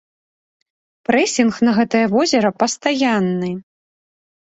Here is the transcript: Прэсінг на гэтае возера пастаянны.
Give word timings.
Прэсінг 1.09 1.59
на 1.67 1.71
гэтае 1.79 2.01
возера 2.13 2.49
пастаянны. 2.63 3.51